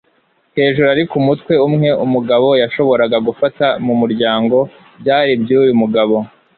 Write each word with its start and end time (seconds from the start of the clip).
hejuru 0.57 0.87
ariko 0.93 1.13
umutwe 1.21 1.53
umwe 1.67 1.89
umugabo 2.05 2.47
yashoboraga 2.61 3.17
gufata 3.27 3.65
mumuryango. 3.85 4.57
byari 5.01 5.29
iby'uyu 5.37 5.73
mugabo 5.81 6.15